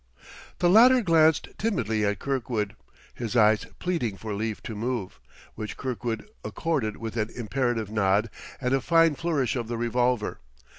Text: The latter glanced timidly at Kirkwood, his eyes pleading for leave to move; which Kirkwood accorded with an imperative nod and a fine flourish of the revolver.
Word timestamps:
The 0.57 0.67
latter 0.67 1.03
glanced 1.03 1.49
timidly 1.59 2.03
at 2.07 2.17
Kirkwood, 2.17 2.75
his 3.13 3.35
eyes 3.35 3.65
pleading 3.77 4.17
for 4.17 4.33
leave 4.33 4.63
to 4.63 4.73
move; 4.75 5.19
which 5.53 5.77
Kirkwood 5.77 6.27
accorded 6.43 6.97
with 6.97 7.15
an 7.17 7.29
imperative 7.29 7.91
nod 7.91 8.31
and 8.59 8.73
a 8.73 8.81
fine 8.81 9.13
flourish 9.13 9.55
of 9.55 9.67
the 9.67 9.77
revolver. 9.77 10.39